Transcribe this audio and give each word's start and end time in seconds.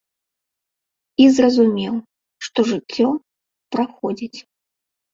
І 1.25 1.27
зразумеў, 1.35 1.95
што 2.47 2.59
жыццё 2.73 3.09
праходзіць. 3.77 4.39